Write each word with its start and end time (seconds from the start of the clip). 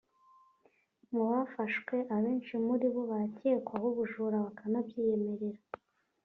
Mu 1.13 1.23
bafashwe 1.29 1.95
abenshi 2.15 2.53
muri 2.65 2.85
bo 2.93 3.01
barakekwaho 3.09 3.85
ubujura 3.91 4.37
bakanabyiyemerera 4.45 5.61